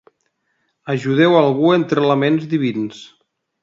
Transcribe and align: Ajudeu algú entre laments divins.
Ajudeu 0.93 1.37
algú 1.43 1.71
entre 1.79 2.09
laments 2.09 2.53
divins. 2.57 3.09